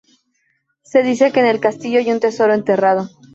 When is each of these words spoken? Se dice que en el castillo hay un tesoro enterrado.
Se 0.81 1.03
dice 1.03 1.31
que 1.31 1.41
en 1.41 1.45
el 1.45 1.59
castillo 1.59 1.99
hay 1.99 2.11
un 2.11 2.19
tesoro 2.19 2.55
enterrado. 2.55 3.07